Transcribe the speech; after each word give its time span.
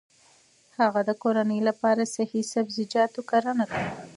هغه 0.79 1.01
د 1.05 1.11
کورنۍ 1.23 1.59
لپاره 1.69 2.01
د 2.05 2.09
صحي 2.15 2.41
سبزیجاتو 2.53 3.21
کرنه 3.31 3.65
کوي. 3.71 3.89